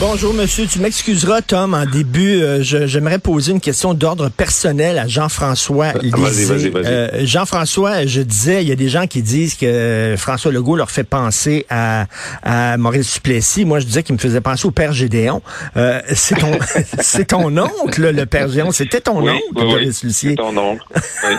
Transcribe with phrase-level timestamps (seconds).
[0.00, 0.66] Bonjour, monsieur.
[0.66, 1.74] Tu m'excuseras, Tom.
[1.74, 6.44] En début, euh, je- j'aimerais poser une question d'ordre personnel à Jean-François Vas-y, Lisée.
[6.46, 6.86] vas-y, vas-y.
[6.86, 10.90] Euh, Jean-François, je disais, il y a des gens qui disent que François Legault leur
[10.90, 12.06] fait penser à,
[12.42, 13.64] à Maurice Duplessis.
[13.64, 15.40] Moi, je disais qu'il me faisait penser au père Gédéon.
[15.76, 16.50] Euh, c'est ton,
[17.00, 18.72] c'est ton oncle, le père Gédéon.
[18.72, 19.64] C'était ton Oui, oncle, oui, oui.
[19.66, 20.30] Maurice Lucier.
[20.30, 20.82] C'est ton oncle.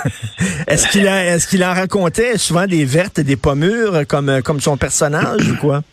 [0.68, 4.62] Est-ce qu'il a- est-ce qu'il en racontait souvent des vertes et des pommures comme, comme
[4.62, 5.84] son personnage ou quoi?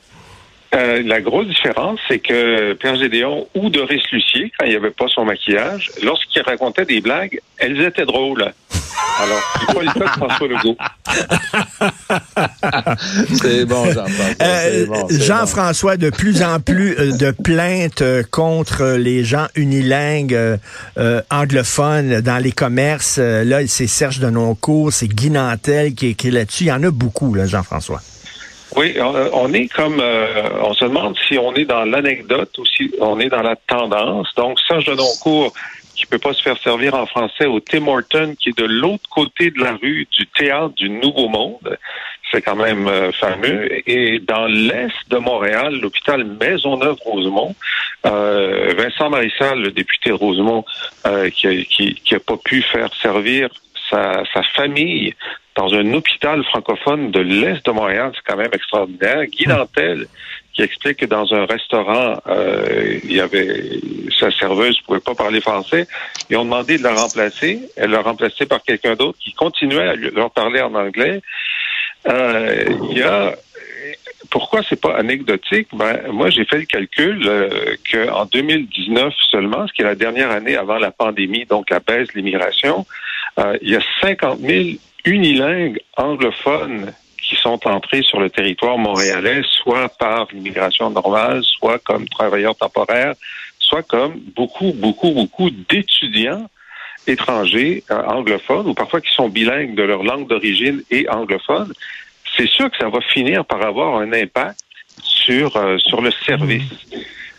[0.75, 4.91] Euh, la grosse différence, c'est que Pierre Gédéon ou Doris Lucier, quand il n'y avait
[4.91, 8.53] pas son maquillage, lorsqu'il racontait des blagues, elles étaient drôles.
[9.23, 10.77] Alors, c'est pas le cas de François Legault.
[13.43, 14.35] C'est bon, Jean-François.
[14.43, 20.59] Euh, bon, Jean-François, de plus en plus euh, de plaintes contre les gens unilingues
[20.99, 23.19] euh, anglophones dans les commerces.
[23.19, 26.65] Là, c'est Serge Denoncourt, c'est Guy Nantel qui est écrit là-dessus.
[26.65, 28.01] Il y en a beaucoup, là, Jean-François.
[28.77, 32.93] Oui, on, est comme, euh, on se demande si on est dans l'anecdote ou si
[33.01, 34.29] on est dans la tendance.
[34.37, 35.53] Donc, Serge Denoncourt,
[36.01, 39.09] qui peut pas se faire servir en français au Tim Horton, qui est de l'autre
[39.11, 41.79] côté de la rue du théâtre du Nouveau Monde.
[42.31, 43.69] C'est quand même euh, fameux.
[43.89, 47.55] Et dans l'est de Montréal, l'hôpital Maisonneuve-Rosemont,
[48.07, 50.65] euh, Vincent Marissal, le député de Rosemont,
[51.07, 53.51] euh, qui, qui, qui a pas pu faire servir
[53.91, 55.15] sa, sa famille
[55.61, 59.27] dans un hôpital francophone de l'Est de Montréal, c'est quand même extraordinaire.
[59.27, 60.07] Guy Nantel,
[60.55, 63.79] qui explique que dans un restaurant, euh, il y avait
[64.19, 65.87] sa serveuse ne pouvait pas parler français.
[66.31, 67.61] Ils ont demandé de la remplacer.
[67.77, 71.21] Elle l'a remplacée par quelqu'un d'autre qui continuait à leur parler en anglais.
[72.09, 73.35] Euh, il y a
[74.31, 75.69] pourquoi c'est pas anecdotique?
[75.75, 79.95] Ben moi j'ai fait le calcul euh, que en 2019 seulement, ce qui est la
[79.95, 82.87] dernière année avant la pandémie, donc la baisse de l'immigration,
[83.39, 84.61] euh, il y a 50 000
[85.05, 92.09] unilingues anglophones qui sont entrés sur le territoire montréalais, soit par l'immigration normale, soit comme
[92.09, 93.15] travailleurs temporaires,
[93.59, 96.49] soit comme beaucoup, beaucoup, beaucoup d'étudiants
[97.07, 101.73] étrangers euh, anglophones ou parfois qui sont bilingues de leur langue d'origine et anglophone,
[102.37, 104.61] c'est sûr que ça va finir par avoir un impact
[105.03, 106.65] sur euh, sur le service.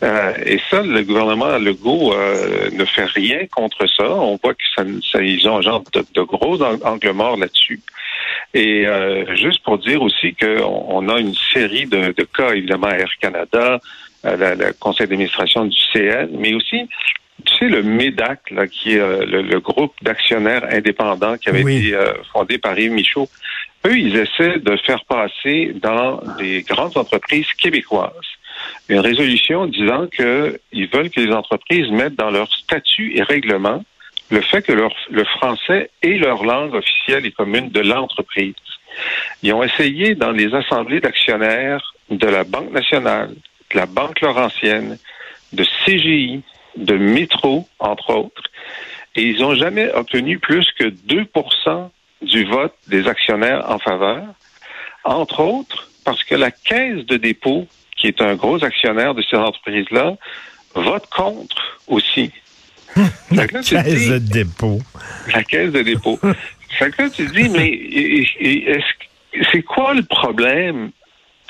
[0.04, 4.10] Euh, et ça, le gouvernement Legault euh, ne fait rien contre ça.
[4.10, 7.38] On voit que ça, ça- ils ont un genre de, de gros ang- angles morts
[7.38, 7.80] là-dessus.
[8.54, 12.88] Et euh, juste pour dire aussi qu'on on a une série de, de cas, évidemment,
[12.88, 13.80] à Air Canada,
[14.24, 16.88] à la- le conseil d'administration du CN, mais aussi,
[17.46, 21.64] tu sais, le MEDAC, là, qui est euh, le, le groupe d'actionnaires indépendants qui avait
[21.64, 21.78] Oui.
[21.88, 23.30] été euh, fondé par Yves Michaud.
[23.86, 28.12] Eux, ils essaient de faire passer dans les grandes entreprises québécoises
[28.92, 33.84] une résolution disant qu'ils veulent que les entreprises mettent dans leur statut et règlement
[34.30, 38.56] le fait que leur, le français est leur langue officielle et commune de l'entreprise.
[39.44, 43.30] Ils ont essayé dans les assemblées d'actionnaires de la Banque nationale,
[43.72, 44.98] de la Banque Laurentienne,
[45.54, 46.44] de CGI,
[46.76, 48.44] de Métro, entre autres,
[49.16, 51.90] et ils n'ont jamais obtenu plus que 2%
[52.22, 54.24] du vote des actionnaires en faveur,
[55.06, 57.68] entre autres parce que la Caisse de dépôt,
[58.02, 60.16] qui est un gros actionnaire de ces entreprises-là,
[60.74, 62.32] vote contre aussi.
[62.96, 64.80] Te Caisse dis- de dépôt.
[65.34, 66.20] la caisse de dépôt.
[66.80, 68.26] fait que là, tu te dis, mais
[69.52, 70.90] c'est quoi le problème?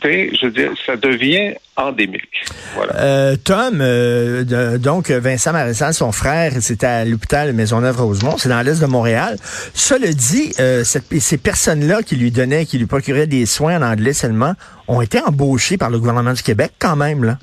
[0.04, 2.46] Je veux dire, ça devient endémique.
[2.76, 2.96] Voilà.
[2.96, 8.82] Euh, Tom, euh, donc Vincent Marissal, son frère, c'était à l'hôpital Maisonneuve-Rosemont, c'est dans l'est
[8.82, 9.38] de Montréal.
[9.74, 14.14] Cela dit, euh, ces personnes-là qui lui donnaient, qui lui procuraient des soins en anglais
[14.14, 14.54] seulement,
[14.88, 17.38] ont été embauchées par le gouvernement du Québec quand même, là.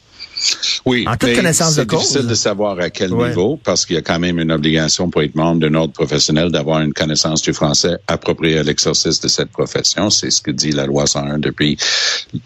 [0.89, 2.01] Oui, En toute connaissance de c'est cause.
[2.01, 3.29] difficile de savoir à quel Ouais.
[3.29, 6.51] niveau, parce qu'il y a quand même une obligation pour être membre d'un ordre professionnel
[6.51, 10.09] d'avoir une connaissance du français appropriée à l'exercice de cette profession.
[10.09, 11.77] C'est ce que dit la loi 101 depuis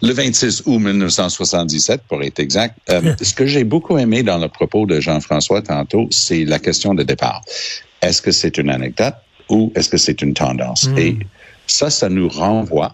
[0.01, 2.77] le 26 août 1977, pour être exact.
[2.89, 6.93] Euh, ce que j'ai beaucoup aimé dans le propos de Jean-François tantôt, c'est la question
[6.93, 7.41] de départ.
[8.01, 9.15] Est-ce que c'est une anecdote
[9.49, 10.89] ou est-ce que c'est une tendance?
[10.89, 10.97] Mm.
[10.97, 11.17] Et
[11.67, 12.93] ça, ça nous renvoie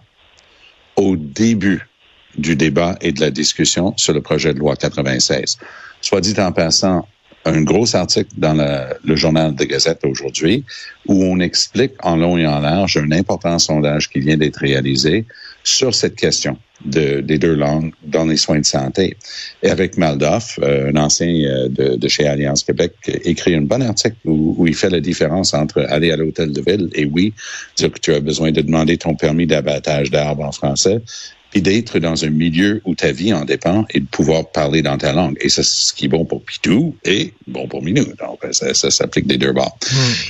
[0.96, 1.88] au début
[2.36, 5.58] du débat et de la discussion sur le projet de loi 96.
[6.00, 7.06] Soit dit en passant,
[7.44, 10.64] un gros article dans le, journal de Gazette aujourd'hui
[11.06, 15.24] où on explique en long et en large un important sondage qui vient d'être réalisé
[15.64, 19.16] sur cette question de, des deux langues dans les soins de santé.
[19.62, 22.92] Avec Maldoff, euh, un ancien euh, de, de chez Alliance Québec,
[23.24, 26.62] écrit un bon article où, où il fait la différence entre aller à l'hôtel de
[26.62, 27.34] ville et oui,
[27.76, 31.02] dire que tu as besoin de demander ton permis d'abattage d'arbres en français
[31.50, 34.96] puis d'être dans un milieu où ta vie en dépend et de pouvoir parler dans
[34.96, 35.36] ta langue.
[35.40, 38.04] Et ça, c'est ce qui est bon pour Pitou et bon pour Minou.
[38.18, 39.76] Donc, ça, ça s'applique des deux bords.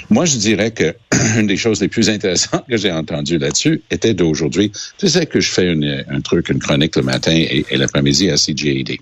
[0.08, 0.94] Moi, je dirais que
[1.38, 4.72] une des choses les plus intéressantes que j'ai entendues là-dessus était d'aujourd'hui.
[4.98, 8.30] Tu sais que je fais une, un truc, une chronique le matin et, et l'après-midi
[8.30, 8.96] à CJAD.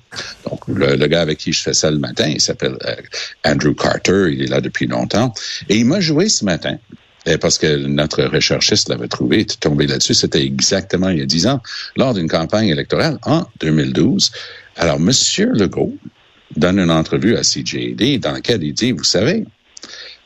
[0.49, 2.97] Donc, le, le, gars avec qui je fais ça le matin, il s'appelle euh,
[3.44, 4.29] Andrew Carter.
[4.32, 5.32] Il est là depuis longtemps.
[5.69, 6.79] Et il m'a joué ce matin
[7.41, 11.61] parce que notre recherchiste l'avait trouvé, tombé là-dessus, c'était exactement il y a dix ans,
[11.97, 14.31] lors d'une campagne électorale en 2012.
[14.76, 15.94] Alors, Monsieur Legault
[16.56, 19.44] donne une entrevue à CJD dans laquelle il dit, vous savez,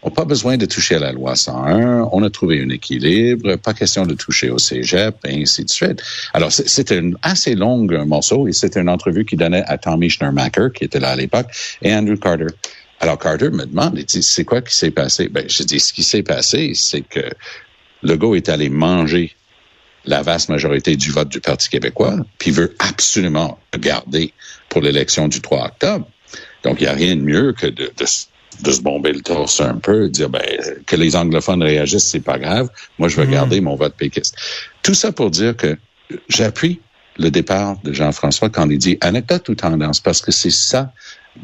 [0.04, 3.54] on n'a pas besoin de toucher à la loi 101, on a trouvé un équilibre,
[3.56, 6.02] pas question de toucher au cégep, et ainsi de suite.
[6.34, 10.68] Alors, c'était un assez long morceau, et c'était une entrevue qu'il donnait à Tommy Schnurmacher,
[10.74, 11.46] qui était là à l'époque,
[11.82, 12.46] et Andrew Carter.
[13.02, 15.28] Alors Carter me demande, il dit, c'est quoi qui s'est passé?
[15.28, 17.28] Ben, je dis, ce qui s'est passé, c'est que
[18.04, 19.34] Legault est allé manger
[20.04, 24.32] la vaste majorité du vote du Parti québécois, puis veut absolument le garder
[24.68, 26.06] pour l'élection du 3 octobre.
[26.62, 28.06] Donc, il n'y a rien de mieux que de, de,
[28.62, 30.42] de, se bomber le torse un peu, dire ben,
[30.86, 32.68] que les anglophones réagissent, c'est pas grave.
[33.00, 33.32] Moi, je veux mmh.
[33.32, 34.36] garder mon vote péquiste.
[34.84, 35.76] Tout ça pour dire que
[36.28, 36.80] j'appuie
[37.18, 40.92] le départ de Jean-François quand il dit anecdote ou tendance, parce que c'est ça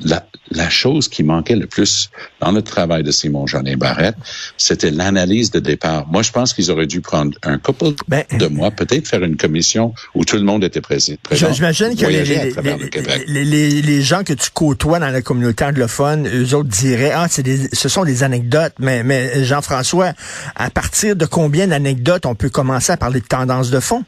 [0.02, 4.16] la, la, chose qui manquait le plus dans le travail de Simon Jeanin Barrette,
[4.56, 6.06] c'était l'analyse de départ.
[6.08, 9.36] Moi, je pense qu'ils auraient dû prendre un couple ben, de mois, peut-être faire une
[9.36, 11.14] commission où tout le monde était présent.
[11.32, 16.54] J'imagine que les, les, les, les, gens que tu côtoies dans la communauté anglophone, eux
[16.54, 18.74] autres diraient, ah, des, ce sont des anecdotes.
[18.78, 20.12] Mais, mais Jean-François,
[20.54, 24.04] à partir de combien d'anecdotes on peut commencer à parler de tendance de fond?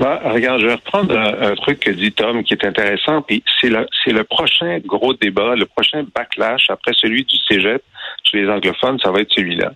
[0.00, 3.68] Bah, regarde, je vais reprendre un, truc que dit Tom qui est intéressant, puis c'est
[3.68, 7.82] le, c'est le prochain gros débat, le prochain backlash après celui du cégep
[8.24, 9.72] chez les anglophones, ça va être celui-là.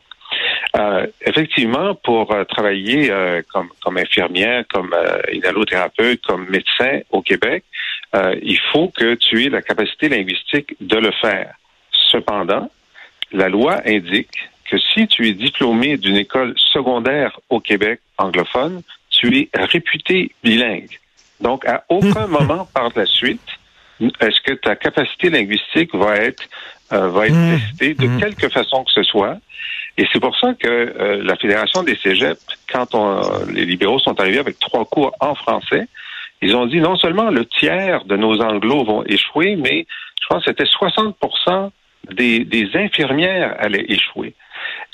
[0.78, 7.20] Euh, effectivement, pour euh, travailler euh, comme, comme infirmière, comme euh, inhalothérapeute, comme médecin au
[7.20, 7.62] Québec,
[8.14, 11.54] euh, il faut que tu aies la capacité linguistique de le faire.
[11.92, 12.70] Cependant,
[13.30, 18.82] la loi indique que si tu es diplômé d'une école secondaire au Québec anglophone,
[19.18, 20.98] tu es réputé bilingue.
[21.40, 23.40] Donc, à aucun moment par la suite,
[24.20, 26.44] est-ce que ta capacité linguistique va être
[26.92, 27.58] euh, va être mmh.
[27.58, 28.20] testée de mmh.
[28.20, 29.38] quelque façon que ce soit?
[29.96, 34.18] Et c'est pour ça que euh, la Fédération des Cégeps, quand on, les libéraux sont
[34.20, 35.86] arrivés avec trois cours en français,
[36.42, 39.86] ils ont dit non seulement le tiers de nos anglos vont échouer, mais
[40.20, 41.16] je pense que c'était 60
[42.10, 44.34] des, des infirmières allaient échouer.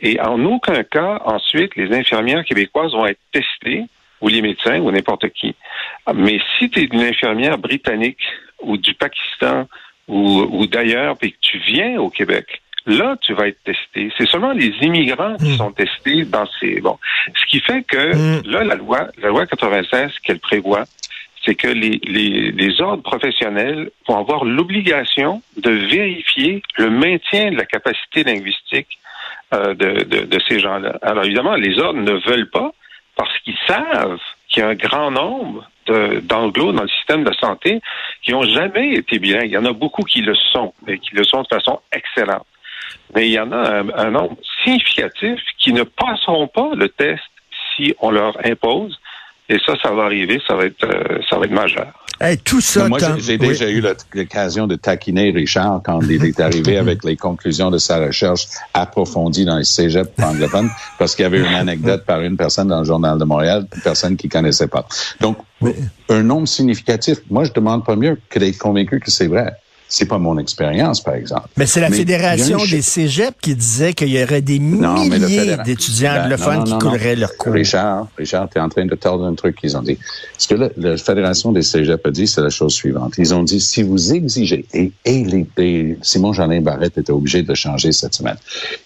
[0.00, 3.84] Et en aucun cas, ensuite, les infirmières québécoises vont être testées
[4.20, 5.54] ou les médecins ou n'importe qui.
[6.14, 8.22] Mais si tu es une infirmière britannique
[8.62, 9.66] ou du Pakistan
[10.08, 14.12] ou, ou d'ailleurs, puis que tu viens au Québec, là, tu vas être testé.
[14.16, 15.56] C'est seulement les immigrants qui mm.
[15.56, 16.80] sont testés dans ces...
[16.80, 16.98] Bon,
[17.34, 18.50] ce qui fait que, mm.
[18.50, 20.84] là, la loi, la loi 96 qu'elle prévoit,
[21.44, 27.56] c'est que les, les, les, ordres professionnels vont avoir l'obligation de vérifier le maintien de
[27.56, 28.98] la capacité linguistique
[29.54, 30.98] euh, de, de, de, ces gens-là.
[31.00, 32.72] Alors évidemment, les ordres ne veulent pas
[33.20, 34.18] parce qu'ils savent
[34.48, 35.68] qu'il y a un grand nombre
[36.22, 37.82] d'anglo dans le système de santé
[38.22, 39.40] qui n'ont jamais été bien.
[39.42, 42.46] Il y en a beaucoup qui le sont, mais qui le sont de façon excellente.
[43.14, 47.22] Mais il y en a un, nombre significatif qui ne passeront pas le test
[47.76, 48.98] si on leur impose.
[49.50, 51.92] Et ça, ça va arriver, ça va être, euh, ça va être majeur
[52.44, 52.88] tout ça.
[52.88, 53.82] Moi, j'ai déjà eu
[54.14, 59.44] l'occasion de taquiner Richard quand il est arrivé avec les conclusions de sa recherche approfondie
[59.44, 62.84] dans les cégeps anglophones, parce qu'il y avait une anecdote par une personne dans le
[62.84, 64.86] journal de Montréal, une personne qui connaissait pas.
[65.20, 65.38] Donc,
[66.08, 67.18] un nombre significatif.
[67.30, 69.56] Moi, je demande pas mieux que d'être convaincu que c'est vrai.
[69.90, 71.48] C'est pas mon expérience, par exemple.
[71.56, 76.22] Mais c'est la Fédération des cégeps qui disait qu'il y aurait des milliers d'étudiants ben,
[76.24, 77.52] anglophones qui couleraient leur cours.
[77.52, 79.98] Richard, Richard, tu es en train de tordre un truc qu'ils ont dit.
[80.38, 83.14] Ce que la, Fédération des cégeps a dit, c'est la chose suivante.
[83.18, 87.54] Ils ont dit, si vous exigez, et, et les, Simon Jeanin Barrette était obligé de
[87.54, 88.36] changer cette semaine.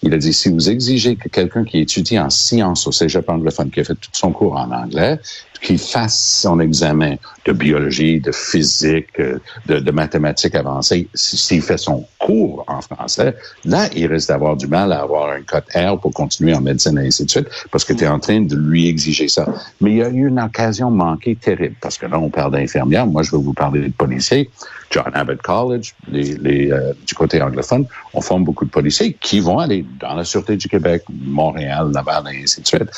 [0.01, 3.69] Il a dit, si vous exigez que quelqu'un qui étudie en sciences au cégep anglophone,
[3.69, 5.19] qui a fait tout son cours en anglais,
[5.59, 11.77] qu'il fasse son examen de biologie, de physique, euh, de, de mathématiques avancées, s'il fait
[11.77, 15.99] son cours en français, là, il risque d'avoir du mal à avoir un code R
[15.99, 18.55] pour continuer en médecine et ainsi de suite, parce que tu es en train de
[18.55, 19.45] lui exiger ça.
[19.81, 23.05] Mais il y a eu une occasion manquée terrible, parce que là, on parle d'infirmières.
[23.05, 24.49] Moi, je vais vous parler de policiers.
[24.91, 29.39] John Abbott College, les, les, euh, du côté anglophone, on forme beaucoup de policiers qui
[29.39, 32.89] vont aller dans la Sûreté du Québec, Montréal, Laval, et ainsi de suite.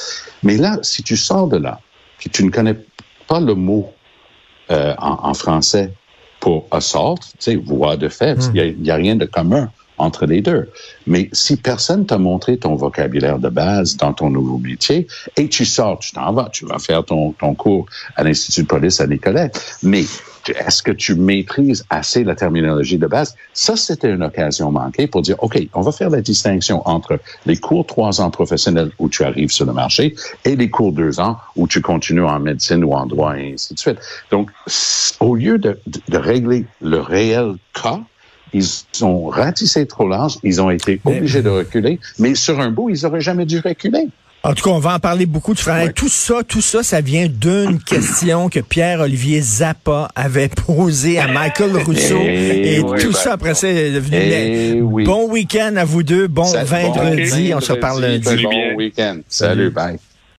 [0.44, 1.80] Mais là, si tu sors de là,
[2.18, 2.76] puis tu ne connais
[3.28, 3.92] pas le mot
[4.72, 5.94] euh, en, en, français
[6.40, 10.26] pour assault, tu sais, voie de fait, il n'y a, a, rien de commun entre
[10.26, 10.70] les deux.
[11.06, 15.66] Mais si personne t'a montré ton vocabulaire de base dans ton nouveau métier et tu
[15.66, 17.86] sors, tu t'en vas, tu vas faire ton, ton cours
[18.16, 20.04] à l'Institut de police à Nicolette, mais
[20.50, 23.36] est-ce que tu maîtrises assez la terminologie de base?
[23.54, 27.58] Ça, c'était une occasion manquée pour dire, OK, on va faire la distinction entre les
[27.58, 31.38] cours trois ans professionnels où tu arrives sur le marché et les cours deux ans
[31.56, 34.00] où tu continues en médecine ou en droit et ainsi de suite.
[34.32, 34.52] Donc,
[35.20, 38.00] au lieu de, de régler le réel cas,
[38.54, 38.66] ils
[39.02, 43.06] ont ratissé trop large, ils ont été obligés de reculer, mais sur un bout, ils
[43.06, 44.08] auraient jamais dû reculer.
[44.44, 45.94] En tout cas, on va en parler beaucoup de frères.
[45.94, 51.76] Tout ça, tout ça, ça vient d'une question que Pierre-Olivier Zappa avait posée à Michael
[51.76, 52.22] Rousseau.
[52.22, 55.04] Et, tout ça, après ça, est devenu...
[55.04, 56.28] Bon week-end à vous deux.
[56.28, 57.52] Bon vendredi.
[57.54, 58.44] on se reparle lundi.
[58.44, 59.18] Bon week-end.
[59.28, 59.98] Salut, bye.